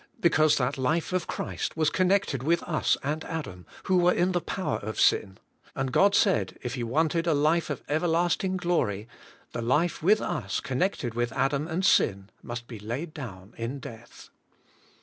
[0.19, 4.41] Because that life of Christ was connected with us and Adam, who were in the
[4.41, 5.37] power of sin,
[5.75, 9.07] and God said if He wanted a life of everlasting glory,
[9.51, 13.77] the life with us, con nected with Adam and sin, must be laid down in
[13.77, 14.29] death.